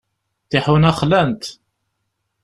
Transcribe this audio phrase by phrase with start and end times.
[0.49, 1.43] Tiḥuna xlant.